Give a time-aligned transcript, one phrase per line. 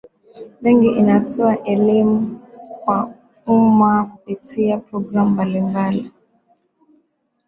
[0.61, 2.39] benki inatoa elimu
[2.79, 3.13] kwa
[3.45, 6.11] umma kupitia programu mbalimbali